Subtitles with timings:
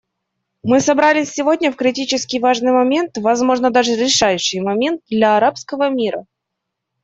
[0.63, 6.25] Мы собрались сегодня в критически важный момент— возможно, даже решающий момент— для арабского мира.